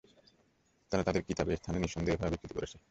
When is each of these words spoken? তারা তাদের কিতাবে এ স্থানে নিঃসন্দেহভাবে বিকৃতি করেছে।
তারা 0.91 1.03
তাদের 1.03 1.23
কিতাবে 1.23 1.51
এ 1.53 1.57
স্থানে 1.57 1.77
নিঃসন্দেহভাবে 1.79 2.33
বিকৃতি 2.33 2.53
করেছে। 2.57 2.77